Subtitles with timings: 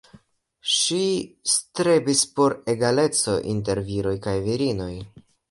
[0.75, 1.01] Ŝi
[1.55, 4.91] strebis por egaleco inter viroj kaj virinoj.